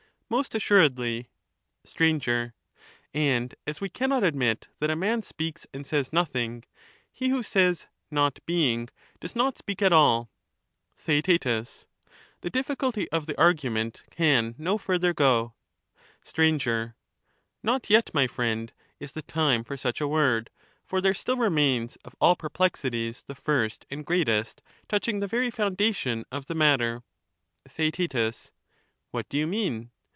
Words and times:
Most 0.31 0.55
assuredly. 0.55 1.27
Str. 1.83 2.05
And 3.13 3.53
as 3.67 3.81
we 3.81 3.89
cannot 3.89 4.23
admit 4.23 4.69
that 4.79 4.89
a 4.89 4.95
man 4.95 5.23
speaks 5.23 5.67
and 5.73 5.85
says 5.85 6.05
It 6.07 6.07
is 6.07 6.13
nothing, 6.13 6.63
he 7.11 7.27
who 7.27 7.43
says' 7.43 7.87
not 8.11 8.39
being' 8.45 8.87
does 9.19 9.35
not 9.35 9.57
speak 9.57 9.81
at 9.81 9.91
all. 9.91 10.29
nothing; 11.05 11.21
Theaet. 11.23 11.43
The 12.39 12.49
difficulty 12.49 13.11
of 13.11 13.25
the 13.27 13.37
argument 13.37 14.03
can 14.09 14.55
no 14.57 14.77
further 14.77 15.13
go. 15.13 15.53
238 16.23 16.61
Str. 16.91 16.95
Not 17.61 17.89
yet, 17.89 18.13
my 18.13 18.25
friend, 18.25 18.71
is 19.01 19.11
the 19.11 19.23
time 19.23 19.65
for 19.65 19.75
such 19.75 19.99
a 19.99 20.07
word; 20.07 20.49
for 20.85 21.01
there 21.01 21.13
still 21.13 21.35
remains 21.35 21.97
of 22.05 22.15
all 22.21 22.37
perplexities 22.37 23.25
the 23.27 23.35
first 23.35 23.85
and 23.91 24.05
greatest, 24.05 24.61
touching 24.87 25.19
the 25.19 25.27
very 25.27 25.51
foundation 25.51 26.23
of 26.31 26.45
the 26.45 26.55
matter, 26.55 27.03
Theaet. 27.67 28.51
What 29.11 29.27
do 29.27 29.35
you 29.37 29.45
mean 29.45 29.91